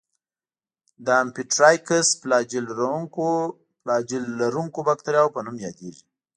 د 1.05 1.07
امفيټرایکس 1.23 2.07
فلاجیل 2.21 2.63
لرونکو 4.41 4.79
باکتریاوو 4.89 5.33
په 5.35 5.39
نوم 5.45 5.55
یادیږي. 5.65 6.03